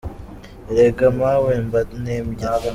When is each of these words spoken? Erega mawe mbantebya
Erega 0.69 1.07
mawe 1.19 1.51
mbantebya 1.65 2.47